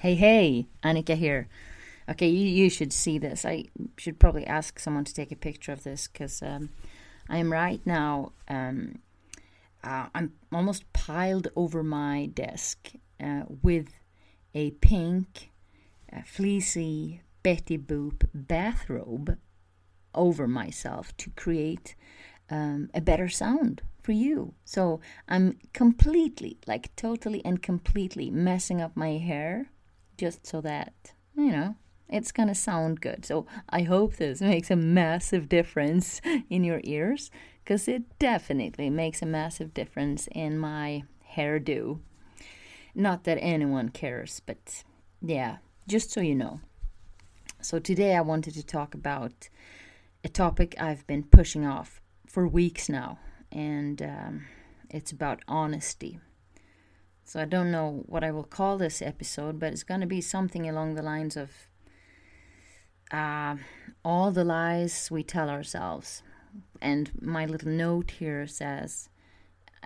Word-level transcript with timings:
Hey, 0.00 0.14
hey, 0.14 0.66
Annika 0.84 1.16
here. 1.16 1.48
Okay, 2.06 2.28
you, 2.28 2.46
you 2.46 2.68
should 2.68 2.92
see 2.92 3.16
this. 3.16 3.46
I 3.46 3.64
should 3.96 4.18
probably 4.18 4.46
ask 4.46 4.78
someone 4.78 5.04
to 5.04 5.14
take 5.14 5.32
a 5.32 5.36
picture 5.36 5.72
of 5.72 5.84
this 5.84 6.06
because 6.06 6.42
um, 6.42 6.68
I 7.30 7.38
am 7.38 7.50
right 7.50 7.80
now. 7.86 8.32
Um, 8.46 8.98
uh, 9.82 10.08
I'm 10.14 10.34
almost 10.52 10.92
piled 10.92 11.48
over 11.56 11.82
my 11.82 12.26
desk 12.26 12.90
uh, 13.18 13.44
with 13.62 13.98
a 14.54 14.72
pink, 14.72 15.50
uh, 16.12 16.20
fleecy 16.26 17.22
Betty 17.42 17.78
Boop 17.78 18.28
bathrobe 18.34 19.38
over 20.14 20.46
myself 20.46 21.16
to 21.16 21.30
create 21.30 21.94
um, 22.50 22.90
a 22.92 23.00
better 23.00 23.30
sound 23.30 23.80
for 24.02 24.12
you. 24.12 24.52
So 24.66 25.00
I'm 25.26 25.58
completely, 25.72 26.58
like 26.66 26.94
totally 26.96 27.42
and 27.46 27.62
completely 27.62 28.28
messing 28.30 28.82
up 28.82 28.94
my 28.94 29.12
hair 29.12 29.70
just 30.16 30.46
so 30.46 30.60
that, 30.60 31.12
you 31.36 31.50
know, 31.50 31.76
it's 32.08 32.32
going 32.32 32.48
to 32.48 32.54
sound 32.54 33.00
good. 33.00 33.24
So 33.24 33.46
I 33.68 33.82
hope 33.82 34.16
this 34.16 34.40
makes 34.40 34.70
a 34.70 34.76
massive 34.76 35.48
difference 35.48 36.20
in 36.50 36.64
your 36.64 36.80
ears 36.84 37.30
because 37.64 37.88
it 37.88 38.18
definitely 38.18 38.90
makes 38.90 39.22
a 39.22 39.26
massive 39.26 39.74
difference 39.74 40.28
in 40.32 40.58
my 40.58 41.04
hairdo. 41.34 42.00
Not 42.94 43.24
that 43.24 43.38
anyone 43.40 43.90
cares, 43.90 44.40
but 44.46 44.84
yeah, 45.20 45.56
just 45.88 46.10
so 46.10 46.20
you 46.20 46.34
know. 46.34 46.60
So 47.60 47.78
today 47.78 48.14
I 48.14 48.20
wanted 48.20 48.54
to 48.54 48.64
talk 48.64 48.94
about 48.94 49.48
a 50.22 50.28
topic 50.28 50.74
I've 50.78 51.06
been 51.06 51.24
pushing 51.24 51.66
off 51.66 52.00
for 52.26 52.46
weeks 52.46 52.88
now, 52.88 53.18
and 53.50 54.00
um, 54.00 54.46
it's 54.88 55.10
about 55.10 55.40
honesty. 55.48 56.20
So 57.26 57.40
I 57.40 57.44
don't 57.44 57.72
know 57.72 58.04
what 58.06 58.22
I 58.22 58.30
will 58.30 58.44
call 58.44 58.78
this 58.78 59.02
episode, 59.02 59.58
but 59.58 59.72
it's 59.72 59.82
going 59.82 60.00
to 60.00 60.06
be 60.06 60.20
something 60.20 60.68
along 60.68 60.94
the 60.94 61.02
lines 61.02 61.36
of 61.36 61.50
uh, 63.10 63.56
all 64.04 64.30
the 64.30 64.44
lies 64.44 65.10
we 65.10 65.24
tell 65.24 65.50
ourselves. 65.50 66.22
And 66.80 67.10
my 67.20 67.44
little 67.44 67.72
note 67.72 68.12
here 68.12 68.46
says 68.46 69.08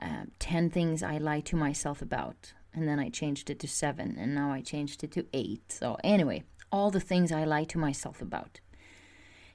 uh, 0.02 0.24
10 0.38 0.68
things 0.68 1.02
I 1.02 1.16
lie 1.16 1.40
to 1.40 1.56
myself 1.56 2.02
about. 2.02 2.52
And 2.74 2.86
then 2.86 3.00
I 3.00 3.08
changed 3.08 3.48
it 3.48 3.58
to 3.60 3.68
7, 3.68 4.16
and 4.18 4.34
now 4.34 4.52
I 4.52 4.60
changed 4.60 5.02
it 5.02 5.10
to 5.12 5.24
8. 5.32 5.72
So, 5.72 5.96
anyway, 6.04 6.44
all 6.70 6.90
the 6.90 7.00
things 7.00 7.32
I 7.32 7.44
lie 7.44 7.64
to 7.64 7.78
myself 7.78 8.20
about. 8.20 8.60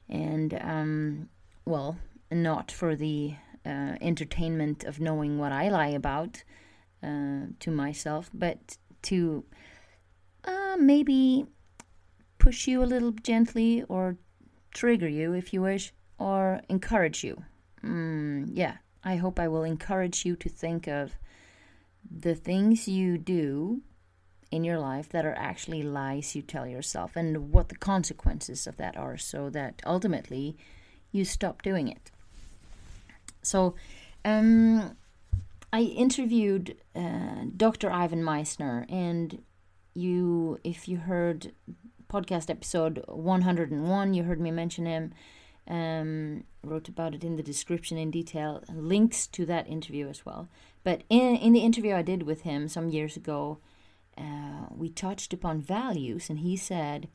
And, 0.10 0.58
um, 0.60 1.30
well, 1.66 2.00
not 2.32 2.72
for 2.72 2.96
the 2.96 3.36
uh, 3.64 3.96
entertainment 4.02 4.84
of 4.84 5.00
knowing 5.00 5.38
what 5.38 5.52
I 5.52 5.70
lie 5.70 5.90
about 5.90 6.44
uh, 7.06 7.48
to 7.60 7.72
myself, 7.72 8.30
but 8.34 8.78
to 9.04 9.44
uh, 10.44 10.76
maybe 10.80 11.46
push 12.38 12.68
you 12.68 12.84
a 12.84 12.86
little 12.94 13.12
gently 13.12 13.84
or 13.84 14.18
trigger 14.74 15.08
you 15.08 15.34
if 15.34 15.54
you 15.54 15.62
wish, 15.62 15.94
or 16.18 16.62
encourage 16.70 17.24
you. 17.24 17.44
Mm, 17.84 18.50
yeah, 18.52 18.78
I 19.04 19.18
hope 19.18 19.40
I 19.40 19.48
will 19.48 19.64
encourage 19.64 20.26
you 20.26 20.36
to 20.38 20.50
think 20.50 20.88
of 20.88 21.14
the 22.10 22.36
things 22.36 22.88
you 22.88 23.18
do 23.18 23.82
in 24.52 24.64
your 24.64 24.80
life 24.80 25.10
that 25.10 25.26
are 25.26 25.36
actually 25.38 25.84
lies 25.84 26.36
you 26.36 26.42
tell 26.42 26.68
yourself 26.68 27.16
and 27.16 27.52
what 27.52 27.70
the 27.70 27.76
consequences 27.76 28.68
of 28.68 28.78
that 28.78 28.96
are 28.96 29.18
so 29.18 29.50
that 29.50 29.82
ultimately 29.86 30.56
you 31.12 31.26
stop 31.26 31.62
doing 31.62 31.88
it. 31.88 32.12
So, 33.42 33.76
um, 34.24 34.96
I 35.76 35.82
interviewed 35.82 36.78
uh, 36.96 37.48
Dr. 37.58 37.92
Ivan 37.92 38.24
Misner, 38.24 38.86
and 38.88 39.44
you, 39.94 40.58
if 40.64 40.88
you 40.88 40.96
heard 40.96 41.52
podcast 42.10 42.50
episode 42.50 43.04
101, 43.10 44.14
you 44.14 44.24
heard 44.24 44.40
me 44.40 44.52
mention 44.52 44.86
him. 44.86 45.14
Um, 45.68 46.46
wrote 46.64 46.88
about 46.88 47.14
it 47.14 47.26
in 47.26 47.36
the 47.36 47.44
description 47.44 47.98
in 47.98 48.10
detail, 48.10 48.64
links 48.74 49.28
to 49.28 49.46
that 49.48 49.68
interview 49.68 50.08
as 50.08 50.26
well. 50.26 50.48
But 50.86 51.04
in, 51.10 51.36
in 51.36 51.52
the 51.52 51.60
interview 51.60 51.94
I 51.94 52.04
did 52.04 52.24
with 52.24 52.44
him 52.44 52.70
some 52.70 52.88
years 52.88 53.18
ago, 53.18 53.58
uh, 54.18 54.68
we 54.72 54.88
touched 54.88 55.34
upon 55.34 55.60
values, 55.60 56.30
and 56.30 56.40
he 56.40 56.56
said, 56.56 57.10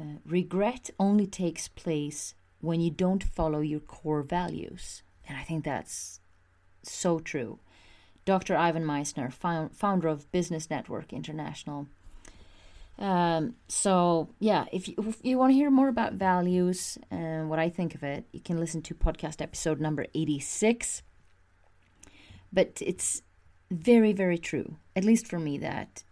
uh, 0.00 0.20
Regret 0.24 0.88
only 0.98 1.26
takes 1.26 1.68
place 1.68 2.34
when 2.62 2.80
you 2.80 2.90
don't 2.90 3.22
follow 3.22 3.60
your 3.60 3.80
core 3.80 4.22
values. 4.22 5.02
And 5.28 5.36
I 5.36 5.42
think 5.42 5.66
that's 5.66 6.19
so 6.82 7.18
true. 7.18 7.58
Dr. 8.24 8.56
Ivan 8.56 8.84
Misner, 8.84 9.32
founder 9.72 10.08
of 10.08 10.30
Business 10.30 10.70
Network 10.70 11.12
International. 11.12 11.86
Um, 12.98 13.54
so 13.66 14.28
yeah, 14.38 14.66
if 14.72 14.86
you, 14.88 14.94
if 14.98 15.18
you 15.22 15.38
want 15.38 15.50
to 15.50 15.54
hear 15.54 15.70
more 15.70 15.88
about 15.88 16.12
values 16.14 16.98
and 17.10 17.48
what 17.48 17.58
I 17.58 17.70
think 17.70 17.94
of 17.94 18.02
it, 18.02 18.26
you 18.30 18.40
can 18.40 18.60
listen 18.60 18.82
to 18.82 18.94
podcast 18.94 19.40
episode 19.40 19.80
number 19.80 20.06
86. 20.14 21.02
But 22.52 22.82
it's 22.82 23.22
very, 23.70 24.12
very 24.12 24.38
true, 24.38 24.76
at 24.94 25.04
least 25.04 25.26
for 25.26 25.38
me, 25.38 25.56
that 25.58 26.02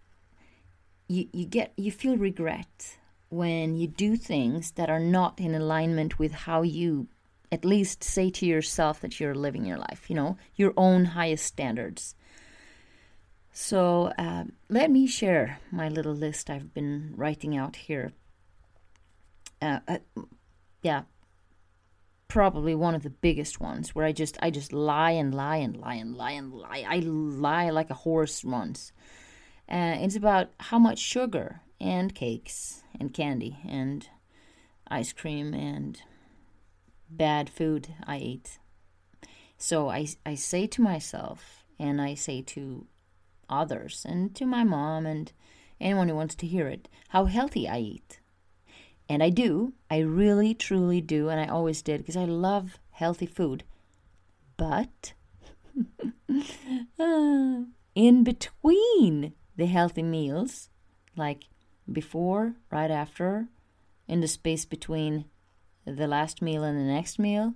you, 1.08 1.28
you 1.32 1.44
get 1.46 1.72
you 1.76 1.90
feel 1.90 2.16
regret 2.16 2.96
when 3.28 3.76
you 3.76 3.86
do 3.86 4.16
things 4.16 4.72
that 4.72 4.88
are 4.88 5.00
not 5.00 5.38
in 5.38 5.54
alignment 5.54 6.18
with 6.18 6.32
how 6.32 6.62
you 6.62 7.08
at 7.50 7.64
least 7.64 8.04
say 8.04 8.30
to 8.30 8.46
yourself 8.46 9.00
that 9.00 9.18
you're 9.18 9.34
living 9.34 9.64
your 9.64 9.78
life, 9.78 10.08
you 10.08 10.16
know, 10.16 10.36
your 10.54 10.72
own 10.76 11.04
highest 11.06 11.44
standards. 11.44 12.14
So 13.52 14.12
uh, 14.18 14.44
let 14.68 14.90
me 14.90 15.06
share 15.06 15.58
my 15.70 15.88
little 15.88 16.14
list 16.14 16.50
I've 16.50 16.72
been 16.72 17.14
writing 17.16 17.56
out 17.56 17.76
here. 17.76 18.12
Uh, 19.60 19.80
uh, 19.88 19.98
yeah, 20.82 21.02
probably 22.28 22.74
one 22.74 22.94
of 22.94 23.02
the 23.02 23.10
biggest 23.10 23.58
ones 23.58 23.94
where 23.94 24.04
I 24.04 24.12
just 24.12 24.38
I 24.40 24.50
just 24.50 24.72
lie 24.72 25.10
and 25.12 25.34
lie 25.34 25.56
and 25.56 25.76
lie 25.76 25.94
and 25.94 26.14
lie 26.14 26.32
and 26.32 26.52
lie. 26.52 26.84
I 26.86 26.98
lie 27.00 27.70
like 27.70 27.90
a 27.90 27.94
horse 27.94 28.44
once. 28.44 28.92
Uh, 29.68 29.96
it's 29.98 30.16
about 30.16 30.50
how 30.60 30.78
much 30.78 30.98
sugar 30.98 31.60
and 31.80 32.14
cakes 32.14 32.82
and 32.98 33.12
candy 33.12 33.58
and 33.68 34.08
ice 34.88 35.12
cream 35.12 35.52
and 35.52 36.00
bad 37.10 37.50
food 37.50 37.88
I 38.04 38.16
ate. 38.16 38.58
So 39.56 39.88
I, 39.90 40.06
I 40.24 40.34
say 40.34 40.66
to 40.68 40.82
myself, 40.82 41.64
and 41.78 42.00
I 42.00 42.14
say 42.14 42.42
to 42.42 42.86
others, 43.48 44.04
and 44.08 44.34
to 44.36 44.46
my 44.46 44.64
mom, 44.64 45.06
and 45.06 45.32
anyone 45.80 46.08
who 46.08 46.14
wants 46.14 46.34
to 46.36 46.46
hear 46.46 46.68
it, 46.68 46.88
how 47.08 47.24
healthy 47.24 47.68
I 47.68 47.78
eat. 47.78 48.20
And 49.08 49.22
I 49.22 49.30
do. 49.30 49.72
I 49.90 49.98
really, 49.98 50.54
truly 50.54 51.00
do. 51.00 51.28
And 51.28 51.40
I 51.40 51.46
always 51.46 51.82
did 51.82 51.98
because 51.98 52.16
I 52.16 52.24
love 52.24 52.78
healthy 52.90 53.26
food. 53.26 53.64
But 54.56 55.14
in 56.98 58.24
between 58.24 59.32
the 59.56 59.66
healthy 59.66 60.02
meals, 60.02 60.68
like 61.16 61.44
before, 61.90 62.54
right 62.70 62.90
after, 62.90 63.48
in 64.06 64.20
the 64.20 64.28
space 64.28 64.64
between 64.64 65.24
the 65.96 66.06
last 66.06 66.42
meal 66.42 66.64
and 66.64 66.78
the 66.78 66.92
next 66.92 67.18
meal, 67.18 67.54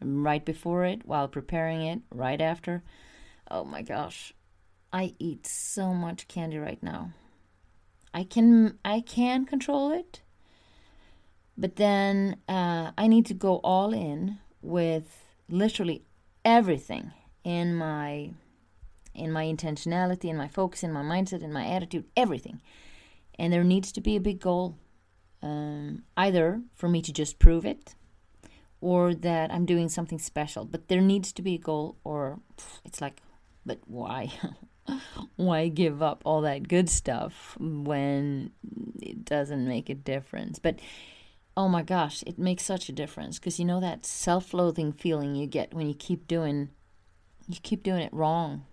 right 0.00 0.44
before 0.44 0.84
it, 0.84 1.04
while 1.04 1.28
preparing 1.28 1.82
it, 1.82 2.00
right 2.10 2.40
after. 2.40 2.82
Oh 3.50 3.64
my 3.64 3.82
gosh. 3.82 4.32
I 4.92 5.14
eat 5.18 5.46
so 5.46 5.94
much 5.94 6.28
candy 6.28 6.58
right 6.58 6.82
now. 6.82 7.12
I 8.12 8.24
can 8.24 8.78
I 8.84 9.00
can 9.00 9.46
control 9.46 9.90
it, 9.90 10.20
but 11.56 11.76
then 11.76 12.36
uh, 12.46 12.92
I 12.98 13.06
need 13.06 13.24
to 13.26 13.34
go 13.34 13.56
all 13.64 13.94
in 13.94 14.38
with 14.60 15.24
literally 15.48 16.04
everything 16.44 17.12
in 17.42 17.74
my 17.74 18.32
in 19.14 19.32
my 19.32 19.44
intentionality, 19.44 20.24
in 20.24 20.36
my 20.36 20.48
focus, 20.48 20.82
in 20.82 20.92
my 20.92 21.02
mindset, 21.02 21.42
in 21.42 21.52
my 21.52 21.66
attitude, 21.66 22.04
everything. 22.16 22.60
And 23.38 23.52
there 23.52 23.64
needs 23.64 23.92
to 23.92 24.00
be 24.00 24.16
a 24.16 24.20
big 24.20 24.40
goal 24.40 24.76
um, 25.42 26.04
either 26.16 26.62
for 26.74 26.88
me 26.88 27.02
to 27.02 27.12
just 27.12 27.38
prove 27.38 27.64
it 27.64 27.94
or 28.80 29.14
that 29.14 29.52
I'm 29.52 29.64
doing 29.64 29.88
something 29.88 30.18
special. 30.18 30.64
But 30.64 30.88
there 30.88 31.00
needs 31.00 31.32
to 31.32 31.42
be 31.42 31.54
a 31.54 31.58
goal, 31.58 31.96
or 32.04 32.40
it's 32.84 33.00
like, 33.00 33.22
but 33.64 33.78
why? 33.86 34.32
why 35.36 35.68
give 35.68 36.02
up 36.02 36.22
all 36.24 36.42
that 36.42 36.68
good 36.68 36.90
stuff 36.90 37.56
when 37.60 38.50
it 39.00 39.24
doesn't 39.24 39.66
make 39.66 39.88
a 39.88 39.94
difference? 39.94 40.58
But 40.58 40.80
oh 41.56 41.68
my 41.68 41.82
gosh, 41.82 42.22
it 42.26 42.38
makes 42.38 42.64
such 42.64 42.88
a 42.88 42.92
difference 42.92 43.38
because 43.38 43.58
you 43.58 43.64
know 43.64 43.80
that 43.80 44.04
self 44.04 44.52
loathing 44.52 44.92
feeling 44.92 45.36
you 45.36 45.46
get 45.46 45.72
when 45.72 45.88
you 45.88 45.94
keep 45.94 46.26
doing 46.26 46.70
you 47.48 47.58
keep 47.62 47.82
doing 47.82 48.02
it 48.02 48.12
wrong. 48.12 48.64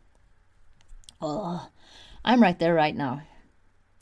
Oh, 1.21 1.69
I'm 2.25 2.41
right 2.41 2.57
there 2.57 2.73
right 2.73 2.95
now 2.95 3.21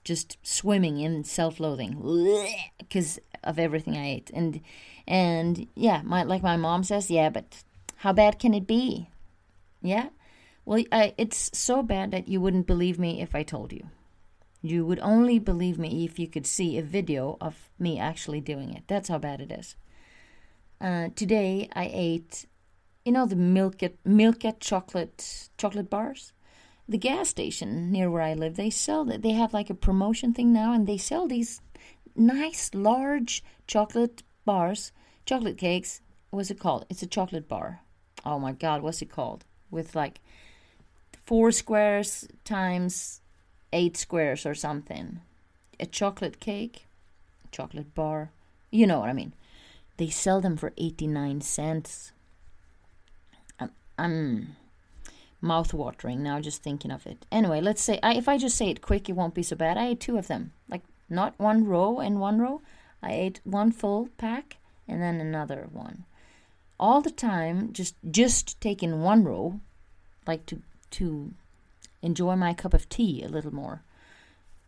just 0.07 0.38
swimming 0.42 1.00
in 1.00 1.24
self-loathing 1.24 1.94
because 2.80 3.19
of 3.44 3.59
everything 3.59 3.98
I 3.98 4.07
ate. 4.15 4.31
And 4.33 4.62
and 5.06 5.68
yeah, 5.75 6.01
my 6.04 6.24
like 6.24 6.42
my 6.42 6.57
mom 6.57 6.83
says, 6.83 7.12
yeah, 7.12 7.30
but 7.30 7.63
how 7.98 8.13
bad 8.13 8.39
can 8.39 8.54
it 8.54 8.65
be? 8.65 9.09
Yeah. 9.81 10.09
Well, 10.65 10.83
I, 10.92 11.13
it's 11.18 11.50
so 11.57 11.83
bad 11.83 12.12
that 12.12 12.27
you 12.27 12.42
wouldn't 12.42 12.68
believe 12.68 13.00
me 13.00 13.21
if 13.21 13.36
I 13.36 13.44
told 13.44 13.71
you. 13.71 13.89
You 14.62 14.86
would 14.86 15.00
only 15.00 15.39
believe 15.39 15.77
me 15.80 16.04
if 16.04 16.19
you 16.19 16.27
could 16.27 16.45
see 16.45 16.77
a 16.77 16.83
video 16.83 17.38
of 17.39 17.69
me 17.80 18.00
actually 18.00 18.42
doing 18.42 18.74
it. 18.74 18.83
That's 18.88 19.10
how 19.10 19.18
bad 19.18 19.39
it 19.42 19.51
is. 19.51 19.75
Uh, 20.81 21.10
today 21.15 21.69
I 21.74 21.89
ate, 21.94 22.45
you 23.06 23.12
know, 23.12 23.25
the 23.25 23.36
Milka 23.36 23.92
Milka 24.03 24.53
chocolate 24.60 25.50
chocolate 25.57 25.89
bars. 25.89 26.33
The 26.89 26.98
gas 26.98 27.30
station 27.30 27.92
near 27.92 28.10
where 28.10 28.22
I 28.22 28.34
live, 28.34 28.56
they 28.56 28.69
sell 28.69 29.04
that. 29.06 29.22
They 29.22 29.31
have 29.31 29.54
like 29.54 29.69
a 29.69 29.75
promotion 29.75 30.34
thing 30.34 30.54
now, 30.54 30.74
and 30.74 30.88
they 30.88 30.98
sell 30.98 31.28
these 31.28 31.62
nice 32.16 32.72
large 32.74 33.44
chocolate 33.68 34.24
bars, 34.45 34.92
chocolate 35.25 35.57
cakes. 35.57 36.01
What's 36.30 36.51
it 36.51 36.60
called? 36.60 36.86
It's 36.89 37.04
a 37.04 37.07
chocolate 37.07 37.48
bar. 37.48 37.81
Oh 38.25 38.39
my 38.39 38.51
God, 38.51 38.81
what's 38.81 39.01
it 39.01 39.10
called? 39.10 39.44
With 39.69 39.95
like 39.95 40.22
four 41.25 41.51
squares 41.51 42.28
times 42.45 43.22
eight 43.74 43.98
squares 43.98 44.45
or 44.45 44.56
something. 44.56 45.19
A 45.80 45.86
chocolate 45.86 46.39
cake, 46.39 46.88
chocolate 47.51 47.94
bar. 47.94 48.31
You 48.72 48.88
know 48.88 49.00
what 49.00 49.10
I 49.10 49.13
mean. 49.13 49.34
They 49.98 50.10
sell 50.10 50.42
them 50.42 50.57
for 50.57 50.74
89 50.78 51.42
cents. 51.42 52.12
I'm, 53.60 53.72
I'm 53.98 54.56
mouth-watering 55.42 56.24
now 56.24 56.39
just 56.39 56.63
thinking 56.63 56.92
of 56.92 57.06
it. 57.06 57.25
Anyway, 57.31 57.62
let's 57.62 57.81
say 57.81 58.00
I, 58.01 58.16
if 58.16 58.28
I 58.28 58.38
just 58.38 58.57
say 58.57 58.69
it 58.69 58.81
quick, 58.81 59.10
it 59.10 59.16
won't 59.16 59.36
be 59.36 59.44
so 59.44 59.56
bad. 59.56 59.78
I 59.78 59.88
ate 59.89 60.00
two 60.00 60.18
of 60.18 60.28
them, 60.28 60.54
like 60.69 60.84
not 61.10 61.39
one 61.39 61.66
row 61.66 62.00
and 62.00 62.19
one 62.19 62.39
row. 62.39 62.62
I 63.01 63.13
ate 63.13 63.42
one 63.44 63.72
full 63.72 64.10
pack 64.18 64.57
and 64.88 65.01
then 65.01 65.19
another 65.19 65.68
one. 65.72 66.06
All 66.80 67.01
the 67.01 67.12
time, 67.12 67.74
just 67.74 67.95
just 68.10 68.60
taking 68.62 69.01
one 69.01 69.24
row, 69.24 69.60
like 70.25 70.45
to 70.48 70.62
to 70.92 71.34
enjoy 72.01 72.36
my 72.36 72.54
cup 72.54 72.74
of 72.74 72.89
tea 72.89 73.24
a 73.24 73.30
little 73.30 73.54
more. 73.54 73.84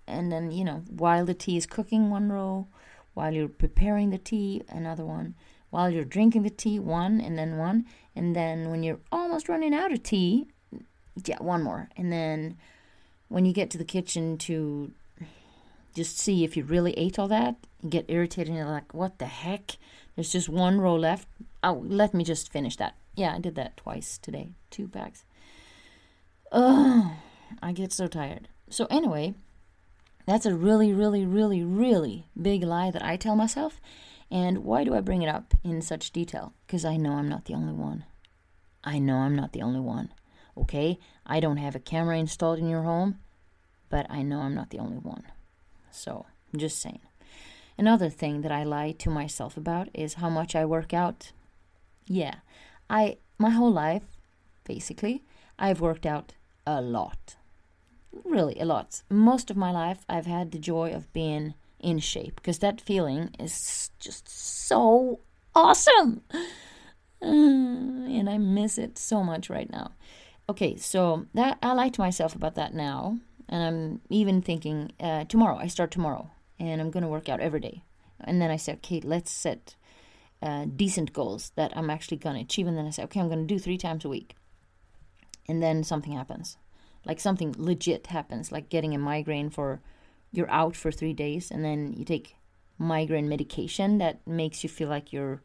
And 0.07 0.31
then, 0.31 0.51
you 0.51 0.65
know, 0.65 0.83
while 0.89 1.25
the 1.25 1.35
tea 1.35 1.55
is 1.55 1.67
cooking, 1.67 2.09
one 2.09 2.31
row, 2.31 2.67
while 3.13 3.31
you're 3.31 3.47
preparing 3.47 4.09
the 4.09 4.17
tea, 4.17 4.63
another 4.67 5.05
one, 5.05 5.35
while 5.69 5.89
you're 5.89 6.03
drinking 6.03 6.43
the 6.43 6.49
tea, 6.49 6.79
one, 6.79 7.21
and 7.21 7.37
then 7.37 7.57
one, 7.57 7.85
and 8.15 8.35
then 8.35 8.71
when 8.71 8.81
you're 8.81 8.99
almost 9.11 9.47
running 9.47 9.73
out 9.73 9.91
of 9.91 10.01
tea, 10.01 10.47
yeah, 11.25 11.37
one 11.39 11.63
more. 11.63 11.89
And 11.97 12.11
then 12.11 12.57
when 13.27 13.45
you 13.45 13.53
get 13.53 13.69
to 13.71 13.77
the 13.77 13.85
kitchen 13.85 14.37
to 14.39 14.91
just 15.95 16.17
see 16.17 16.43
if 16.43 16.55
you 16.55 16.63
really 16.63 16.93
ate 16.93 17.19
all 17.19 17.27
that, 17.27 17.55
you 17.81 17.89
get 17.89 18.05
irritated 18.07 18.49
and 18.49 18.57
you're 18.57 18.65
like, 18.65 18.93
what 18.93 19.19
the 19.19 19.25
heck? 19.25 19.77
There's 20.15 20.31
just 20.31 20.49
one 20.49 20.79
row 20.79 20.95
left. 20.95 21.27
Oh, 21.63 21.83
let 21.85 22.13
me 22.13 22.23
just 22.23 22.51
finish 22.51 22.75
that. 22.77 22.95
Yeah, 23.15 23.35
I 23.35 23.39
did 23.39 23.55
that 23.55 23.77
twice 23.77 24.17
today, 24.17 24.53
two 24.69 24.87
packs. 24.87 25.25
Ugh, 26.51 27.11
I 27.61 27.71
get 27.73 27.91
so 27.91 28.07
tired. 28.07 28.47
So, 28.69 28.87
anyway, 28.89 29.33
that's 30.25 30.45
a 30.45 30.55
really, 30.55 30.93
really, 30.93 31.25
really, 31.25 31.63
really 31.63 32.27
big 32.39 32.63
lie 32.63 32.91
that 32.91 33.03
I 33.03 33.17
tell 33.17 33.35
myself. 33.35 33.81
And 34.31 34.59
why 34.59 34.83
do 34.83 34.93
I 34.93 35.01
bring 35.01 35.21
it 35.21 35.29
up 35.29 35.53
in 35.63 35.81
such 35.81 36.11
detail? 36.11 36.53
Because 36.65 36.85
I 36.85 36.97
know 36.97 37.13
I'm 37.13 37.29
not 37.29 37.45
the 37.45 37.55
only 37.55 37.73
one. 37.73 38.05
I 38.83 38.99
know 38.99 39.17
I'm 39.17 39.35
not 39.35 39.53
the 39.53 39.61
only 39.61 39.79
one. 39.79 40.11
Okay? 40.57 40.99
I 41.25 41.39
don't 41.39 41.57
have 41.57 41.75
a 41.75 41.79
camera 41.79 42.17
installed 42.17 42.59
in 42.59 42.69
your 42.69 42.83
home, 42.83 43.19
but 43.89 44.05
I 44.09 44.21
know 44.21 44.39
I'm 44.39 44.55
not 44.55 44.69
the 44.69 44.79
only 44.79 44.97
one. 44.97 45.23
So, 45.91 46.25
just 46.55 46.79
saying. 46.79 47.01
Another 47.77 48.09
thing 48.09 48.41
that 48.41 48.51
I 48.51 48.63
lie 48.63 48.91
to 48.99 49.09
myself 49.09 49.55
about 49.55 49.87
is 49.93 50.15
how 50.15 50.29
much 50.29 50.55
I 50.55 50.65
work 50.65 50.93
out. 50.93 51.31
Yeah, 52.07 52.35
I 52.89 53.17
my 53.37 53.51
whole 53.51 53.71
life, 53.71 54.03
basically, 54.65 55.23
I've 55.57 55.79
worked 55.79 56.05
out 56.05 56.33
a 56.67 56.81
lot. 56.81 57.35
Really, 58.25 58.59
a 58.59 58.65
lot. 58.65 59.01
Most 59.09 59.49
of 59.49 59.55
my 59.55 59.71
life, 59.71 60.05
I've 60.09 60.25
had 60.25 60.51
the 60.51 60.59
joy 60.59 60.91
of 60.91 61.11
being 61.13 61.53
in 61.79 61.99
shape 61.99 62.35
because 62.35 62.59
that 62.59 62.81
feeling 62.81 63.33
is 63.39 63.91
just 63.99 64.27
so 64.27 65.19
awesome. 65.55 66.21
And 67.21 68.29
I 68.29 68.37
miss 68.37 68.77
it 68.77 68.97
so 68.97 69.23
much 69.23 69.49
right 69.49 69.69
now. 69.69 69.91
Okay, 70.49 70.75
so 70.75 71.27
that 71.35 71.59
I 71.61 71.73
like 71.73 71.93
to 71.93 72.01
myself 72.01 72.35
about 72.35 72.55
that 72.55 72.73
now, 72.73 73.19
and 73.47 73.63
I'm 73.63 74.01
even 74.09 74.41
thinking 74.41 74.91
uh, 74.99 75.25
tomorrow. 75.25 75.57
I 75.57 75.67
start 75.67 75.91
tomorrow, 75.91 76.31
and 76.59 76.81
I'm 76.81 76.91
gonna 76.91 77.07
work 77.07 77.29
out 77.29 77.39
every 77.39 77.59
day. 77.59 77.83
And 78.19 78.41
then 78.41 78.51
I 78.51 78.57
said, 78.57 78.77
okay, 78.77 78.99
let's 78.99 79.31
set 79.31 79.75
uh, 80.41 80.65
decent 80.65 81.13
goals 81.13 81.51
that 81.55 81.71
I'm 81.77 81.89
actually 81.89 82.17
gonna 82.17 82.39
achieve. 82.39 82.67
And 82.67 82.77
then 82.77 82.87
I 82.87 82.89
said, 82.89 83.05
okay, 83.05 83.21
I'm 83.21 83.29
gonna 83.29 83.45
do 83.45 83.59
three 83.59 83.77
times 83.77 84.03
a 84.03 84.09
week 84.09 84.35
and 85.49 85.61
then 85.61 85.83
something 85.83 86.13
happens 86.13 86.57
like 87.05 87.19
something 87.19 87.53
legit 87.57 88.07
happens 88.07 88.51
like 88.51 88.69
getting 88.69 88.93
a 88.93 88.99
migraine 88.99 89.49
for 89.49 89.81
you're 90.31 90.49
out 90.51 90.75
for 90.75 90.91
three 90.91 91.13
days 91.13 91.51
and 91.51 91.65
then 91.65 91.93
you 91.97 92.05
take 92.05 92.35
migraine 92.77 93.27
medication 93.27 93.97
that 93.97 94.25
makes 94.25 94.63
you 94.63 94.69
feel 94.69 94.87
like 94.87 95.11
you're 95.11 95.41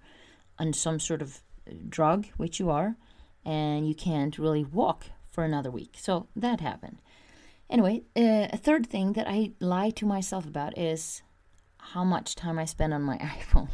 on 0.58 0.72
some 0.72 1.00
sort 1.00 1.22
of 1.22 1.40
drug 1.88 2.26
which 2.36 2.60
you 2.60 2.70
are 2.70 2.96
and 3.44 3.88
you 3.88 3.94
can't 3.94 4.38
really 4.38 4.64
walk 4.64 5.06
for 5.30 5.44
another 5.44 5.70
week 5.70 5.96
so 5.98 6.26
that 6.36 6.60
happened 6.60 6.98
anyway 7.68 8.02
uh, 8.16 8.48
a 8.52 8.56
third 8.56 8.86
thing 8.86 9.12
that 9.14 9.28
i 9.28 9.50
lie 9.60 9.90
to 9.90 10.06
myself 10.06 10.46
about 10.46 10.76
is 10.78 11.22
how 11.78 12.04
much 12.04 12.34
time 12.34 12.58
i 12.58 12.64
spend 12.64 12.94
on 12.94 13.02
my 13.02 13.18
iphone 13.38 13.68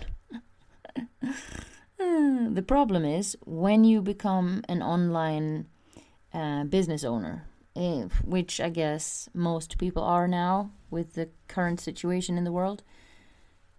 the 1.98 2.64
problem 2.66 3.04
is 3.04 3.36
when 3.44 3.84
you 3.84 4.00
become 4.00 4.62
an 4.68 4.82
online 4.82 5.66
uh, 6.32 6.64
business 6.64 7.04
owner, 7.04 7.44
eh, 7.76 8.04
which 8.24 8.60
I 8.60 8.70
guess 8.70 9.28
most 9.34 9.78
people 9.78 10.02
are 10.02 10.28
now 10.28 10.70
with 10.90 11.14
the 11.14 11.28
current 11.48 11.80
situation 11.80 12.38
in 12.38 12.44
the 12.44 12.52
world. 12.52 12.82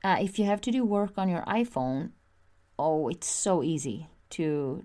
Uh, 0.04 0.18
if 0.20 0.40
you 0.40 0.46
have 0.46 0.62
to 0.62 0.72
do 0.72 0.84
work 0.84 1.14
on 1.18 1.30
your 1.30 1.44
iPhone, 1.44 2.12
oh, 2.78 3.08
it's 3.10 3.28
so 3.28 3.64
easy 3.64 4.08
to 4.32 4.84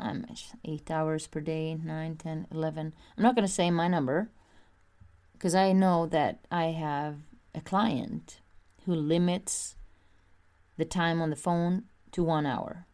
um, 0.00 0.26
eight 0.64 0.90
hours 0.90 1.26
per 1.26 1.40
day, 1.40 1.74
nine, 1.74 2.16
ten, 2.16 2.46
eleven. 2.50 2.94
I'm 3.16 3.22
not 3.22 3.34
going 3.34 3.46
to 3.46 3.52
say 3.52 3.70
my 3.70 3.88
number 3.88 4.30
because 5.32 5.54
I 5.54 5.72
know 5.72 6.06
that 6.06 6.46
I 6.50 6.66
have 6.66 7.16
a 7.54 7.60
client 7.60 8.40
who 8.84 8.94
limits 8.94 9.76
the 10.76 10.84
time 10.84 11.20
on 11.20 11.30
the 11.30 11.36
phone 11.36 11.84
to 12.12 12.24
one 12.24 12.46
hour. 12.46 12.86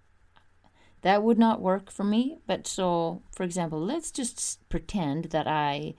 That 1.02 1.22
would 1.22 1.38
not 1.38 1.60
work 1.60 1.90
for 1.90 2.04
me. 2.04 2.38
But 2.46 2.66
so, 2.66 3.22
for 3.32 3.44
example, 3.44 3.80
let's 3.80 4.10
just 4.10 4.68
pretend 4.68 5.26
that 5.26 5.46
I, 5.46 5.94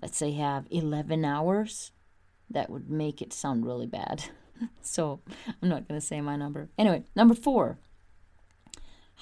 let's 0.00 0.16
say, 0.16 0.32
have 0.32 0.66
11 0.70 1.24
hours. 1.24 1.92
That 2.48 2.70
would 2.70 2.88
make 2.88 3.20
it 3.20 3.32
sound 3.32 3.66
really 3.66 3.86
bad. 3.86 4.24
so 4.80 5.20
I'm 5.60 5.68
not 5.68 5.88
going 5.88 6.00
to 6.00 6.06
say 6.06 6.20
my 6.20 6.36
number. 6.36 6.68
Anyway, 6.78 7.04
number 7.16 7.34
four 7.34 7.78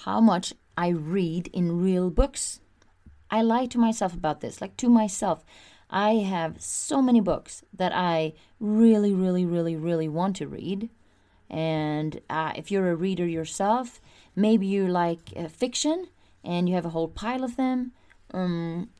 how 0.05 0.21
much 0.21 0.53
I 0.77 0.89
read 0.89 1.49
in 1.53 1.81
real 1.83 2.11
books. 2.11 2.61
I 3.31 3.43
lie 3.43 3.67
to 3.67 3.79
myself 3.79 4.15
about 4.15 4.41
this, 4.41 4.61
like 4.61 4.77
to 4.79 4.89
myself. 4.89 5.45
I 5.89 6.15
have 6.15 6.61
so 6.61 7.01
many 7.01 7.21
books 7.21 7.63
that 7.73 7.93
I 7.95 8.35
really, 8.61 9.13
really, 9.13 9.45
really, 9.45 9.77
really 9.77 10.09
want 10.09 10.37
to 10.37 10.49
read. 10.49 10.91
And 11.49 12.21
uh, 12.29 12.53
if 12.57 12.71
you're 12.71 12.91
a 12.91 12.97
reader 12.97 13.27
yourself, 13.27 14.01
maybe 14.35 14.67
you 14.67 14.87
like 14.89 15.33
uh, 15.37 15.49
fiction 15.49 16.09
and 16.43 16.69
you 16.69 16.75
have 16.75 16.87
a 16.87 16.91
whole 16.91 17.09
pile 17.09 17.45
of 17.45 17.57
them. 17.57 17.93
Um, 18.35 18.91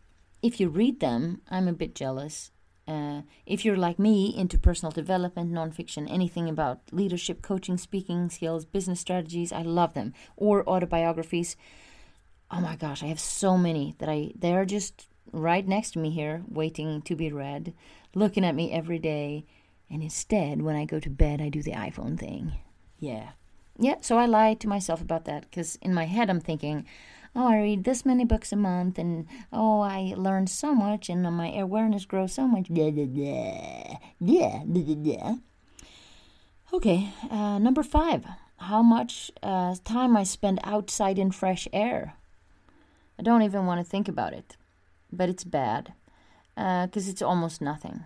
if 0.43 0.61
you 0.61 0.69
read 0.69 1.01
them, 1.01 1.41
I'm 1.51 1.67
a 1.67 1.73
bit 1.73 1.95
jealous. 1.95 2.53
Uh, 2.89 3.23
if 3.47 3.65
you're 3.65 3.77
like 3.77 3.99
me 3.99 4.33
into 4.37 4.59
personal 4.59 4.93
development, 4.93 5.53
nonfiction, 5.53 6.11
anything 6.11 6.49
about 6.49 6.81
leadership, 6.93 7.43
coaching, 7.43 7.77
speaking 7.77 8.31
skills, 8.31 8.65
business 8.65 9.01
strategies, 9.01 9.53
I 9.53 9.63
love 9.63 9.95
them. 9.95 10.15
Or 10.37 10.69
autobiographies. 10.69 11.57
Oh 12.51 12.61
my 12.61 12.77
gosh, 12.77 13.03
I 13.03 13.07
have 13.07 13.19
so 13.19 13.59
many 13.59 13.97
that 13.99 14.09
I 14.09 14.33
they're 14.37 14.65
just 14.65 15.09
right 15.33 15.67
next 15.67 15.93
to 15.93 15.99
me 15.99 16.11
here, 16.11 16.45
waiting 16.49 17.03
to 17.03 17.17
be 17.17 17.33
read, 17.33 17.75
looking 18.15 18.45
at 18.45 18.55
me 18.55 18.71
every 18.71 19.01
day. 19.01 19.45
And 19.91 20.03
instead, 20.03 20.63
when 20.63 20.77
I 20.77 20.85
go 20.85 21.01
to 21.01 21.11
bed, 21.11 21.41
I 21.41 21.49
do 21.49 21.63
the 21.63 21.73
iPhone 21.73 22.19
thing. 22.19 22.53
Yeah. 22.99 23.31
Yeah, 23.79 23.97
so 24.01 24.17
I 24.17 24.27
lie 24.27 24.55
to 24.55 24.69
myself 24.69 25.01
about 25.01 25.27
that 25.27 25.43
because 25.43 25.77
in 25.77 25.93
my 25.93 26.07
head 26.07 26.31
I'm 26.31 26.41
thinking, 26.41 26.87
oh, 27.37 27.49
I 27.49 27.59
read 27.59 27.85
this 27.85 28.05
many 28.05 28.25
books 28.25 28.53
a 28.53 28.57
month, 28.57 28.99
and 28.99 29.27
oh, 29.53 29.81
I 29.81 30.15
learn 30.17 30.47
so 30.47 30.75
much, 30.75 31.09
and 31.09 31.23
my 31.23 31.53
awareness 31.55 32.05
grows 32.07 32.33
so 32.33 32.49
much. 32.49 32.69
Blah, 32.69 32.91
blah. 32.91 33.05
Yeah. 33.05 34.63
Okay, 36.73 37.11
uh, 37.31 37.59
number 37.59 37.83
five. 37.83 38.25
How 38.59 38.83
much 38.83 39.31
uh, 39.43 39.77
time 39.85 40.17
I 40.17 40.25
spend 40.25 40.61
outside 40.65 41.19
in 41.19 41.31
fresh 41.31 41.69
air. 41.73 42.15
I 43.19 43.23
don't 43.23 43.43
even 43.43 43.67
want 43.67 43.85
to 43.85 43.91
think 43.91 44.09
about 44.09 44.33
it, 44.33 44.57
but 45.13 45.29
it's 45.29 45.45
bad 45.45 45.93
because 46.55 47.07
uh, 47.07 47.11
it's 47.11 47.23
almost 47.23 47.61
nothing. 47.61 48.05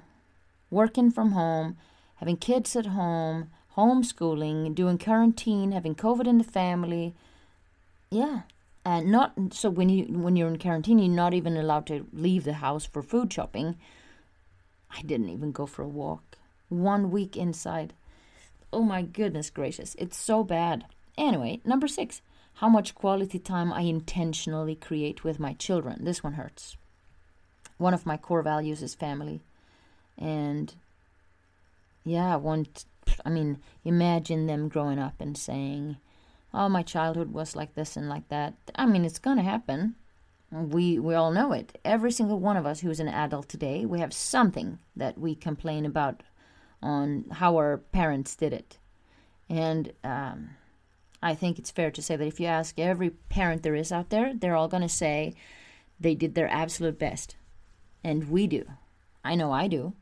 Working 0.70 1.10
from 1.10 1.32
home, 1.32 1.76
having 2.16 2.36
kids 2.36 2.74
at 2.76 2.86
home, 2.86 3.50
homeschooling, 3.76 4.74
doing 4.74 4.98
quarantine, 4.98 5.72
having 5.72 5.94
COVID 5.94 6.26
in 6.26 6.38
the 6.38 6.44
family. 6.44 7.14
Yeah. 8.10 8.42
And 8.84 9.10
not 9.10 9.34
so 9.52 9.68
when 9.68 9.88
you 9.88 10.04
when 10.06 10.36
you're 10.36 10.48
in 10.48 10.58
quarantine, 10.58 10.98
you're 10.98 11.14
not 11.14 11.34
even 11.34 11.56
allowed 11.56 11.86
to 11.88 12.06
leave 12.12 12.44
the 12.44 12.54
house 12.54 12.86
for 12.86 13.02
food 13.02 13.32
shopping. 13.32 13.76
I 14.90 15.02
didn't 15.02 15.28
even 15.28 15.52
go 15.52 15.66
for 15.66 15.82
a 15.82 15.88
walk. 15.88 16.38
One 16.68 17.10
week 17.10 17.36
inside. 17.36 17.92
Oh 18.72 18.82
my 18.82 19.02
goodness 19.02 19.50
gracious. 19.50 19.94
It's 19.98 20.16
so 20.16 20.44
bad. 20.44 20.86
Anyway, 21.18 21.60
number 21.64 21.88
six, 21.88 22.22
how 22.54 22.68
much 22.68 22.94
quality 22.94 23.38
time 23.38 23.72
I 23.72 23.82
intentionally 23.82 24.74
create 24.74 25.24
with 25.24 25.40
my 25.40 25.54
children. 25.54 26.04
This 26.04 26.22
one 26.22 26.34
hurts. 26.34 26.76
One 27.78 27.94
of 27.94 28.06
my 28.06 28.16
core 28.16 28.42
values 28.42 28.82
is 28.82 28.94
family. 28.94 29.40
And 30.18 30.74
yeah, 32.04 32.32
I 32.32 32.36
want, 32.36 32.84
I 33.24 33.30
mean, 33.30 33.58
imagine 33.84 34.46
them 34.46 34.68
growing 34.68 34.98
up 34.98 35.14
and 35.20 35.36
saying, 35.36 35.96
oh, 36.52 36.68
my 36.68 36.82
childhood 36.82 37.32
was 37.32 37.56
like 37.56 37.74
this 37.74 37.96
and 37.96 38.08
like 38.08 38.28
that. 38.28 38.54
I 38.74 38.86
mean, 38.86 39.04
it's 39.04 39.18
going 39.18 39.36
to 39.36 39.42
happen. 39.42 39.94
We, 40.50 40.98
we 40.98 41.14
all 41.14 41.30
know 41.30 41.52
it. 41.52 41.78
Every 41.84 42.10
single 42.10 42.40
one 42.40 42.56
of 42.56 42.66
us 42.66 42.80
who's 42.80 43.00
an 43.00 43.08
adult 43.08 43.48
today, 43.48 43.86
we 43.86 44.00
have 44.00 44.12
something 44.12 44.78
that 44.96 45.16
we 45.16 45.34
complain 45.34 45.86
about 45.86 46.22
on 46.82 47.26
how 47.30 47.56
our 47.56 47.78
parents 47.78 48.34
did 48.34 48.52
it. 48.52 48.78
And 49.48 49.92
um, 50.02 50.50
I 51.22 51.34
think 51.34 51.58
it's 51.58 51.70
fair 51.70 51.90
to 51.90 52.02
say 52.02 52.16
that 52.16 52.26
if 52.26 52.40
you 52.40 52.46
ask 52.46 52.78
every 52.78 53.10
parent 53.10 53.62
there 53.62 53.74
is 53.74 53.92
out 53.92 54.10
there, 54.10 54.32
they're 54.34 54.56
all 54.56 54.68
going 54.68 54.82
to 54.82 54.88
say 54.88 55.34
they 56.00 56.14
did 56.14 56.34
their 56.34 56.48
absolute 56.48 56.98
best. 56.98 57.36
And 58.02 58.30
we 58.30 58.46
do. 58.46 58.64
I 59.24 59.34
know 59.34 59.52
I 59.52 59.68
do. 59.68 59.92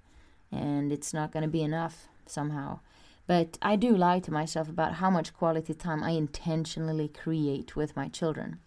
And 0.50 0.92
it's 0.92 1.12
not 1.12 1.32
going 1.32 1.42
to 1.42 1.48
be 1.48 1.62
enough 1.62 2.08
somehow. 2.26 2.80
But 3.28 3.58
I 3.60 3.76
do 3.76 3.94
lie 3.94 4.20
to 4.20 4.32
myself 4.32 4.70
about 4.70 4.94
how 4.94 5.10
much 5.10 5.34
quality 5.34 5.74
time 5.74 6.02
I 6.02 6.12
intentionally 6.12 7.08
create 7.08 7.76
with 7.76 7.94
my 7.94 8.08
children. 8.08 8.58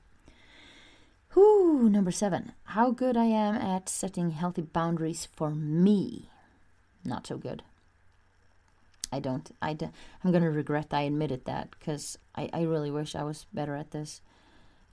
Whew, 1.34 1.90
number 1.90 2.12
seven, 2.12 2.52
how 2.66 2.92
good 2.92 3.18
I 3.18 3.26
am 3.26 3.56
at 3.56 3.90
setting 3.90 4.30
healthy 4.30 4.62
boundaries 4.62 5.28
for 5.36 5.50
me. 5.50 6.30
Not 7.04 7.26
so 7.26 7.38
good. 7.38 7.64
I 9.12 9.20
don't. 9.20 9.50
I 9.64 9.76
I'm 10.24 10.32
going 10.32 10.44
to 10.44 10.52
regret 10.52 10.90
I 10.92 11.02
admitted 11.02 11.46
that 11.46 11.72
because 11.72 12.20
I, 12.36 12.48
I 12.54 12.62
really 12.62 12.92
wish 12.92 13.16
I 13.16 13.24
was 13.24 13.48
better 13.52 13.76
at 13.76 13.90
this. 13.90 14.22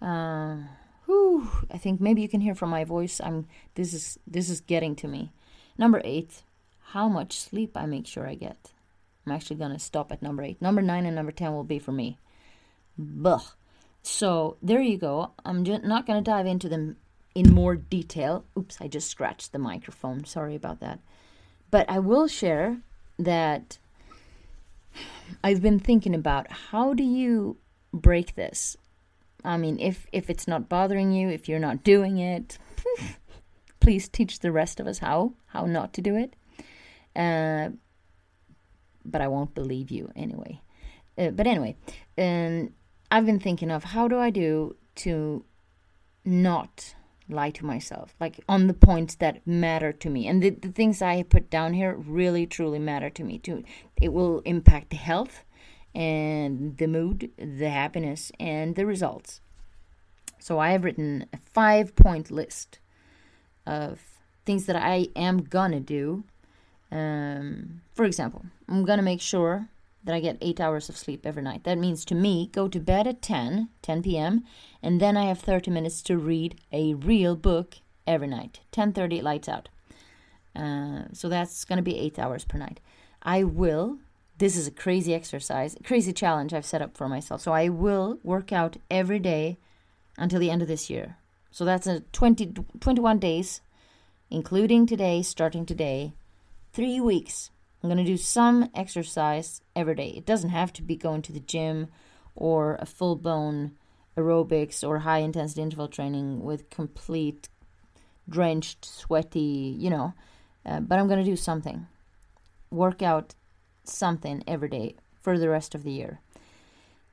Uh, 0.01 0.57
whew, 1.05 1.51
I 1.71 1.77
think 1.77 2.01
maybe 2.01 2.23
you 2.23 2.29
can 2.29 2.41
hear 2.41 2.55
from 2.55 2.71
my 2.71 2.85
voice. 2.85 3.21
I'm. 3.23 3.47
This 3.75 3.93
is 3.93 4.19
this 4.27 4.49
is 4.49 4.63
getting 4.63 4.97
to 4.97 5.09
me. 5.09 5.31
Number 5.77 6.01
eight, 6.05 6.43
how 6.95 7.07
much 7.09 7.39
sleep 7.39 7.77
I 7.77 7.85
make 7.85 8.07
sure 8.07 8.27
I 8.27 8.35
get. 8.35 8.73
I'm 9.29 9.37
actually 9.37 9.57
going 9.57 9.73
to 9.73 9.79
stop 9.79 10.11
at 10.11 10.23
number 10.23 10.43
eight. 10.43 10.63
Number 10.63 10.81
nine 10.81 11.05
and 11.05 11.15
number 11.15 11.33
ten 11.33 11.53
will 11.53 11.65
be 11.65 11.79
for 11.79 11.93
me. 11.93 12.19
Buh. 12.97 13.41
So 14.03 14.57
there 14.63 14.81
you 14.81 14.97
go. 14.97 15.33
I'm 15.45 15.65
just 15.65 15.85
not 15.85 16.07
going 16.07 16.23
to 16.23 16.31
dive 16.31 16.47
into 16.47 16.69
them 16.69 16.97
in 17.35 17.53
more 17.53 17.77
detail. 17.77 18.45
Oops, 18.57 18.77
I 18.81 18.89
just 18.89 19.11
scratched 19.11 19.53
the 19.53 19.59
microphone. 19.59 20.25
Sorry 20.25 20.55
about 20.55 20.81
that. 20.81 21.01
But 21.71 21.91
I 21.91 21.99
will 21.99 22.27
share 22.27 22.79
that 23.19 23.79
I've 25.45 25.61
been 25.61 25.79
thinking 25.79 26.15
about 26.15 26.51
how 26.51 26.95
do 26.95 27.03
you 27.03 27.59
break 27.93 28.35
this? 28.35 28.79
I 29.45 29.59
mean, 29.59 29.79
if 29.79 30.07
if 30.11 30.31
it's 30.31 30.49
not 30.49 30.71
bothering 30.71 31.13
you, 31.13 31.29
if 31.29 31.49
you're 31.49 31.59
not 31.59 31.85
doing 31.85 32.17
it, 32.19 32.59
please 33.81 34.09
teach 34.09 34.39
the 34.39 34.53
rest 34.53 34.81
of 34.81 34.87
us 34.87 34.99
how 34.99 35.35
how 35.49 35.67
not 35.67 35.93
to 35.93 36.01
do 36.01 36.17
it. 36.17 36.35
Uh, 37.15 37.71
but 39.11 39.21
I 39.21 39.29
won't 39.29 39.55
believe 39.55 39.91
you 39.91 40.11
anyway. 40.15 40.61
Uh, 41.17 41.31
but 41.31 41.47
anyway, 41.47 41.77
um, 42.17 42.73
I've 43.11 43.27
been 43.27 43.41
thinking 43.41 43.71
of 43.71 43.85
how 43.85 44.09
do 44.09 44.19
I 44.19 44.31
do 44.31 44.77
to 44.97 45.45
not 46.25 46.95
lie 47.29 47.51
to 47.51 47.67
myself, 47.67 48.15
like 48.21 48.41
on 48.49 48.67
the 48.67 48.75
points 48.75 49.15
that 49.17 49.47
matter 49.47 49.93
to 49.93 50.11
me. 50.11 50.27
And 50.27 50.43
the, 50.43 50.51
the 50.51 50.69
things 50.69 51.03
I 51.03 51.23
put 51.23 51.51
down 51.51 51.75
here 51.75 51.95
really, 51.95 52.47
truly 52.47 52.79
matter 52.79 53.11
to 53.11 53.25
me. 53.25 53.39
Too, 53.39 53.65
it 54.01 54.13
will 54.13 54.41
impact 54.41 54.91
the 54.91 54.97
health 54.97 55.45
and 55.95 56.77
the 56.79 56.87
mood, 56.87 57.31
the 57.37 57.71
happiness, 57.71 58.31
and 58.39 58.77
the 58.77 58.87
results. 58.87 59.41
So 60.39 60.59
I 60.59 60.71
have 60.71 60.85
written 60.85 61.27
a 61.33 61.37
five 61.37 61.95
point 61.97 62.31
list 62.31 62.79
of 63.67 64.01
things 64.47 64.67
that 64.67 64.77
I 64.77 65.09
am 65.15 65.43
gonna 65.43 65.81
do. 65.81 66.25
Um, 66.91 67.83
for 67.95 68.05
example, 68.05 68.47
I'm 68.69 68.85
gonna 68.85 69.03
make 69.03 69.21
sure 69.21 69.69
that 70.05 70.15
I 70.15 70.21
get 70.21 70.39
eight 70.41 70.61
hours 70.61 70.89
of 70.89 70.97
sleep 70.97 71.27
every 71.27 71.43
night. 71.43 71.65
That 71.65 71.79
means 71.79 72.05
to 72.07 72.15
me, 72.15 72.49
go 72.53 72.69
to 72.69 72.81
bed 72.81 73.07
at 73.07 73.21
10, 73.21 73.69
10 73.83 74.03
p.m., 74.03 74.45
and 74.83 75.01
then 75.01 75.17
I 75.17 75.25
have 75.25 75.41
30 75.41 75.71
minutes 75.71 76.01
to 76.03 76.17
read 76.17 76.61
a 76.73 76.95
real 76.95 77.37
book 77.37 77.77
every 78.07 78.27
night. 78.27 78.61
10:30 78.73 79.23
lights 79.23 79.49
out. 79.49 79.69
Uh, 80.57 81.05
so 81.13 81.29
that's 81.29 81.65
going 81.65 81.77
to 81.77 81.83
be 81.83 81.99
eight 81.99 82.19
hours 82.19 82.45
per 82.45 82.59
night. 82.59 82.81
I 83.23 83.45
will. 83.45 83.99
This 84.39 84.57
is 84.57 84.67
a 84.67 84.73
crazy 84.73 85.15
exercise, 85.15 85.77
crazy 85.85 86.13
challenge 86.13 86.55
I've 86.55 86.65
set 86.65 86.83
up 86.83 86.97
for 86.97 87.09
myself. 87.09 87.41
So 87.41 87.53
I 87.53 87.69
will 87.69 88.19
work 88.23 88.53
out 88.53 88.77
every 88.91 89.19
day 89.19 89.59
until 90.17 90.41
the 90.41 90.51
end 90.51 90.63
of 90.63 90.69
this 90.69 90.89
year. 90.89 91.17
So 91.51 91.65
that's 91.65 91.87
a 91.87 92.01
20, 92.13 92.55
21 92.81 93.19
days, 93.19 93.61
including 94.31 94.87
today, 94.87 95.23
starting 95.23 95.67
today, 95.67 96.13
three 96.73 97.01
weeks 97.01 97.51
I'm 97.83 97.89
going 97.89 98.05
to 98.05 98.11
do 98.11 98.17
some 98.17 98.71
exercise 98.75 99.61
every 99.77 99.95
day. 99.95 100.09
It 100.17 100.27
doesn't 100.27 100.51
have 100.51 100.73
to 100.75 100.83
be 100.83 100.97
going 100.97 101.23
to 101.23 101.33
the 101.33 101.41
gym 101.41 101.89
or 102.35 102.77
a 102.81 102.87
full 102.87 103.15
blown 103.15 103.73
aerobics 104.17 104.87
or 104.87 105.01
high 105.01 105.19
intensity 105.19 105.63
interval 105.63 105.87
training 105.87 106.43
with 106.43 106.71
complete 106.71 107.49
drenched, 108.29 108.85
sweaty, 108.85 109.77
you 109.79 109.91
know. 109.91 110.13
Uh, 110.67 110.81
but 110.81 110.99
I'm 110.99 111.07
going 111.07 111.25
to 111.25 111.31
do 111.31 111.37
something. 111.37 111.87
Work 112.71 113.01
out 113.01 113.35
something 113.85 114.43
every 114.47 114.69
day 114.69 114.97
for 115.21 115.39
the 115.39 115.49
rest 115.49 115.75
of 115.75 115.85
the 115.85 115.93
year. 115.93 116.21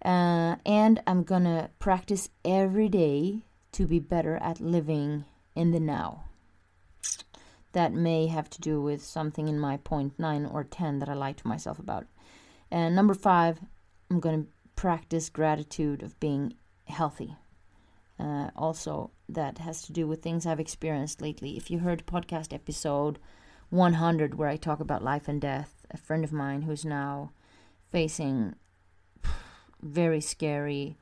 Uh, 0.03 0.55
and 0.65 1.01
I'm 1.05 1.23
going 1.23 1.43
to 1.43 1.69
practice 1.79 2.29
every 2.43 2.89
day 2.89 3.43
to 3.73 3.85
be 3.85 3.99
better 3.99 4.37
at 4.37 4.59
living 4.59 5.25
in 5.55 5.71
the 5.71 5.79
now 5.79 6.23
that 7.75 7.91
may 7.91 8.27
have 8.27 8.49
to 8.49 8.61
do 8.61 8.81
with 8.81 9.03
something 9.03 9.49
in 9.49 9.59
my 9.59 9.75
point 9.75 10.17
nine 10.17 10.45
or 10.45 10.63
10 10.63 10.99
that 10.99 11.09
I 11.09 11.13
lie 11.13 11.33
to 11.33 11.47
myself 11.47 11.77
about. 11.77 12.05
And 12.71 12.95
number 12.95 13.13
five, 13.13 13.59
I'm 14.09 14.21
going 14.21 14.43
to 14.43 14.49
practice 14.77 15.27
gratitude 15.27 16.01
of 16.01 16.17
being 16.21 16.53
healthy. 16.85 17.35
Uh, 18.17 18.49
also, 18.55 19.11
that 19.27 19.57
has 19.57 19.81
to 19.81 19.91
do 19.91 20.07
with 20.07 20.23
things 20.23 20.45
I've 20.45 20.61
experienced 20.61 21.21
lately. 21.21 21.57
If 21.57 21.69
you 21.69 21.79
heard 21.79 22.05
podcast 22.05 22.53
episode 22.53 23.19
100, 23.71 24.35
where 24.35 24.47
I 24.47 24.55
talk 24.55 24.79
about 24.79 25.03
life 25.03 25.27
and 25.27 25.41
death, 25.41 25.85
a 25.91 25.97
friend 25.97 26.23
of 26.23 26.31
mine 26.31 26.61
who's 26.61 26.85
now 26.85 27.31
facing 27.91 28.55
very 29.81 30.21
scary 30.21 30.95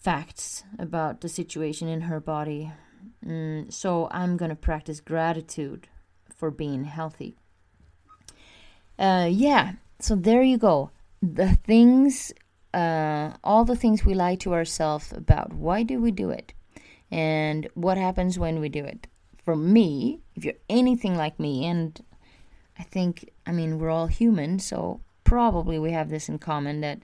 facts 0.00 0.64
about 0.80 1.20
the 1.20 1.28
situation 1.28 1.86
in 1.86 2.00
her 2.02 2.18
body 2.18 2.72
Mm, 3.24 3.72
so 3.72 4.08
I'm 4.10 4.36
going 4.36 4.50
to 4.50 4.56
practice 4.56 5.00
gratitude 5.00 5.88
for 6.34 6.50
being 6.50 6.84
healthy. 6.84 7.36
Uh, 8.98 9.28
yeah, 9.30 9.72
so 9.98 10.14
there 10.14 10.42
you 10.42 10.58
go. 10.58 10.90
The 11.22 11.54
things, 11.54 12.32
uh, 12.74 13.32
all 13.44 13.64
the 13.64 13.76
things 13.76 14.04
we 14.04 14.14
lie 14.14 14.36
to 14.36 14.54
ourselves 14.54 15.12
about. 15.12 15.52
Why 15.52 15.82
do 15.82 16.00
we 16.00 16.10
do 16.10 16.30
it? 16.30 16.52
And 17.10 17.68
what 17.74 17.98
happens 17.98 18.38
when 18.38 18.60
we 18.60 18.68
do 18.68 18.84
it? 18.84 19.06
For 19.44 19.56
me, 19.56 20.20
if 20.36 20.44
you're 20.44 20.54
anything 20.68 21.16
like 21.16 21.40
me, 21.40 21.66
and 21.66 22.00
I 22.78 22.84
think, 22.84 23.30
I 23.46 23.52
mean, 23.52 23.78
we're 23.78 23.90
all 23.90 24.06
human, 24.06 24.58
so 24.58 25.00
probably 25.24 25.78
we 25.78 25.92
have 25.92 26.10
this 26.10 26.28
in 26.28 26.38
common 26.38 26.80
that 26.80 27.00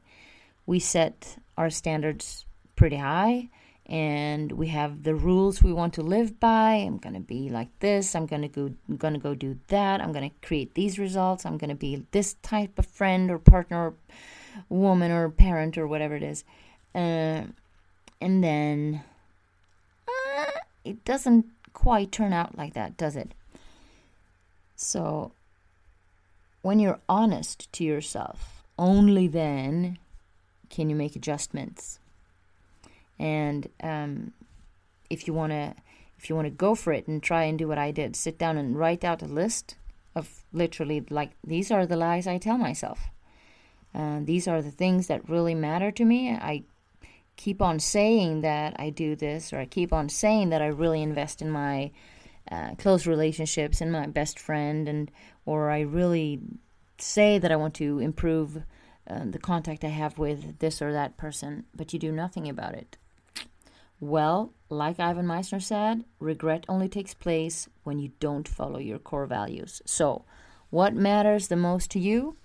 we 0.64 0.78
set 0.78 1.38
our 1.56 1.70
standards 1.70 2.44
pretty 2.74 2.96
high 2.96 3.48
and 3.88 4.50
we 4.52 4.66
have 4.68 5.04
the 5.04 5.14
rules 5.14 5.62
we 5.62 5.72
want 5.72 5.94
to 5.94 6.02
live 6.02 6.40
by. 6.40 6.74
I'm 6.74 6.98
to 7.14 7.20
be 7.20 7.48
like 7.48 7.68
this. 7.78 8.16
I'm 8.16 8.26
to 8.42 8.48
go 8.48 8.74
i'm 8.88 8.96
to 9.14 9.20
go 9.20 9.34
do 9.34 9.58
that. 9.68 10.00
I'm 10.00 10.12
to 10.28 10.46
create 10.46 10.74
these 10.74 10.98
results. 10.98 11.46
I'm 11.46 11.56
to 11.68 11.76
be 11.76 12.04
this 12.10 12.34
type 12.42 12.78
of 12.78 12.86
friend 12.86 13.30
or 13.30 13.38
partner 13.38 13.86
or 13.86 13.94
woman 14.68 15.12
or 15.12 15.28
parent 15.28 15.78
or 15.78 15.86
whatever 15.86 16.16
it 16.16 16.24
is. 16.24 16.42
Uh, 16.94 17.44
and 18.20 18.42
then 18.42 19.02
uh, 20.08 20.50
it 20.84 21.04
doesn't 21.04 21.46
quite 21.72 22.10
turn 22.10 22.32
out 22.32 22.58
like 22.58 22.74
that 22.74 22.96
does 22.96 23.14
it? 23.14 23.32
So 24.74 25.30
when 26.62 26.80
you're 26.80 27.00
honest 27.08 27.72
to 27.74 27.84
yourself 27.84 28.64
only 28.78 29.28
then 29.28 29.98
can 30.70 30.90
you 30.90 30.96
make 30.96 31.14
adjustments 31.14 32.00
and 33.18 33.68
um, 33.82 34.32
if 35.10 35.26
you 35.26 35.34
want 35.34 35.52
to 35.52 35.74
if 36.18 36.30
you 36.30 36.34
want 36.34 36.46
to 36.46 36.50
go 36.50 36.74
for 36.74 36.92
it 36.92 37.06
and 37.06 37.22
try 37.22 37.44
and 37.44 37.58
do 37.58 37.68
what 37.68 37.78
I 37.78 37.90
did, 37.90 38.16
sit 38.16 38.38
down 38.38 38.56
and 38.56 38.78
write 38.78 39.04
out 39.04 39.22
a 39.22 39.26
list 39.26 39.76
of 40.14 40.44
literally 40.52 41.04
like 41.10 41.32
these 41.44 41.70
are 41.70 41.86
the 41.86 41.96
lies 41.96 42.26
I 42.26 42.38
tell 42.38 42.58
myself. 42.58 42.98
Uh, 43.94 44.20
these 44.22 44.48
are 44.48 44.62
the 44.62 44.70
things 44.70 45.06
that 45.06 45.28
really 45.28 45.54
matter 45.54 45.90
to 45.90 46.04
me. 46.04 46.30
I 46.30 46.64
keep 47.36 47.60
on 47.62 47.78
saying 47.78 48.40
that 48.40 48.74
I 48.78 48.90
do 48.90 49.14
this, 49.14 49.52
or 49.52 49.58
I 49.58 49.66
keep 49.66 49.92
on 49.92 50.08
saying 50.08 50.50
that 50.50 50.62
I 50.62 50.66
really 50.66 51.02
invest 51.02 51.42
in 51.42 51.50
my 51.50 51.92
uh, 52.50 52.74
close 52.76 53.06
relationships 53.06 53.80
and 53.80 53.92
my 53.92 54.06
best 54.06 54.38
friend, 54.38 54.88
and 54.88 55.10
or 55.44 55.70
I 55.70 55.80
really 55.80 56.40
say 56.98 57.38
that 57.38 57.52
I 57.52 57.56
want 57.56 57.74
to 57.74 57.98
improve 57.98 58.62
uh, 59.08 59.24
the 59.24 59.38
contact 59.38 59.84
I 59.84 59.88
have 59.88 60.18
with 60.18 60.58
this 60.58 60.80
or 60.80 60.92
that 60.92 61.16
person, 61.16 61.64
but 61.74 61.92
you 61.92 61.98
do 61.98 62.10
nothing 62.10 62.48
about 62.48 62.74
it. 62.74 62.96
Well, 64.00 64.52
like 64.68 65.00
Ivan 65.00 65.26
Misner 65.26 65.62
said, 65.62 66.04
regret 66.18 66.64
only 66.68 66.88
takes 66.88 67.14
place 67.14 67.68
when 67.84 67.98
you 67.98 68.12
don't 68.20 68.46
follow 68.46 68.78
your 68.78 68.98
core 68.98 69.26
values. 69.26 69.80
So, 69.86 70.24
what 70.70 70.94
matters 70.94 71.48
the 71.48 71.56
most 71.56 71.90
to 71.92 71.98
you? 71.98 72.36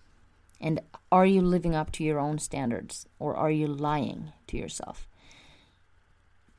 And 0.61 0.79
are 1.11 1.25
you 1.25 1.41
living 1.41 1.75
up 1.75 1.91
to 1.93 2.03
your 2.03 2.19
own 2.19 2.37
standards 2.39 3.07
or 3.19 3.35
are 3.35 3.51
you 3.51 3.67
lying 3.67 4.31
to 4.47 4.57
yourself? 4.57 5.07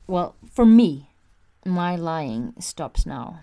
Well, 0.07 0.35
for 0.51 0.67
me, 0.67 1.11
my 1.65 1.97
lying 1.97 2.55
stops 2.59 3.07
now. 3.07 3.41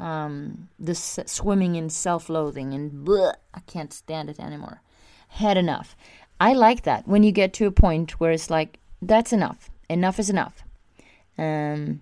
Um, 0.00 0.68
this 0.78 1.18
swimming 1.26 1.74
in 1.74 1.90
self 1.90 2.28
loathing 2.28 2.72
and 2.72 3.06
bleh, 3.06 3.34
I 3.52 3.60
can't 3.60 3.92
stand 3.92 4.30
it 4.30 4.40
anymore. 4.40 4.80
Had 5.28 5.56
enough. 5.56 5.94
I 6.40 6.54
like 6.54 6.82
that 6.84 7.06
when 7.06 7.22
you 7.22 7.32
get 7.32 7.52
to 7.54 7.66
a 7.66 7.72
point 7.72 8.18
where 8.18 8.30
it's 8.30 8.48
like, 8.48 8.78
that's 9.02 9.32
enough. 9.32 9.70
Enough 9.88 10.18
is 10.18 10.30
enough. 10.30 10.64
Um, 11.38 12.00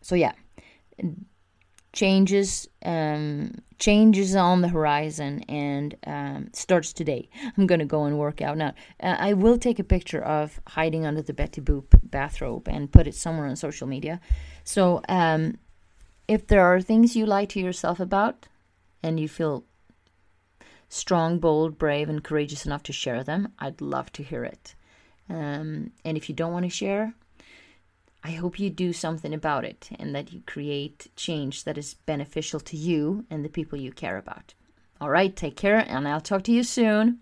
so, 0.00 0.14
yeah, 0.14 0.32
changes 1.94 2.68
um, 2.84 3.52
changes 3.78 4.34
on 4.34 4.60
the 4.60 4.68
horizon 4.68 5.42
and 5.48 5.94
um, 6.06 6.48
starts 6.52 6.92
today. 6.92 7.28
I'm 7.56 7.66
gonna 7.66 7.86
go 7.86 8.04
and 8.04 8.18
work 8.18 8.42
out 8.42 8.58
now. 8.58 8.74
Uh, 9.00 9.16
I 9.18 9.32
will 9.32 9.58
take 9.58 9.78
a 9.78 9.84
picture 9.84 10.22
of 10.22 10.60
hiding 10.68 11.06
under 11.06 11.22
the 11.22 11.32
Betty 11.32 11.60
Boop 11.60 11.86
bathrobe 12.02 12.68
and 12.68 12.92
put 12.92 13.06
it 13.06 13.14
somewhere 13.14 13.46
on 13.46 13.56
social 13.56 13.86
media. 13.86 14.20
So 14.64 15.02
um, 15.08 15.58
if 16.28 16.46
there 16.46 16.64
are 16.64 16.80
things 16.80 17.16
you 17.16 17.26
lie 17.26 17.46
to 17.46 17.60
yourself 17.60 18.00
about 18.00 18.48
and 19.02 19.18
you 19.18 19.28
feel 19.28 19.64
strong, 20.88 21.38
bold, 21.38 21.78
brave, 21.78 22.08
and 22.08 22.22
courageous 22.22 22.66
enough 22.66 22.82
to 22.84 22.92
share 22.92 23.24
them, 23.24 23.52
I'd 23.58 23.80
love 23.80 24.12
to 24.12 24.22
hear 24.22 24.44
it. 24.44 24.74
Um, 25.28 25.92
and 26.04 26.16
if 26.16 26.28
you 26.28 26.34
don't 26.34 26.52
want 26.52 26.64
to 26.64 26.70
share, 26.70 27.14
I 28.26 28.30
hope 28.30 28.58
you 28.58 28.70
do 28.70 28.94
something 28.94 29.34
about 29.34 29.66
it 29.66 29.90
and 29.98 30.14
that 30.14 30.32
you 30.32 30.42
create 30.46 31.08
change 31.14 31.64
that 31.64 31.76
is 31.76 31.92
beneficial 32.06 32.58
to 32.60 32.76
you 32.76 33.26
and 33.28 33.44
the 33.44 33.50
people 33.50 33.78
you 33.78 33.92
care 33.92 34.16
about. 34.16 34.54
All 34.98 35.10
right, 35.10 35.36
take 35.36 35.56
care, 35.56 35.84
and 35.86 36.08
I'll 36.08 36.22
talk 36.22 36.42
to 36.44 36.52
you 36.52 36.62
soon. 36.62 37.20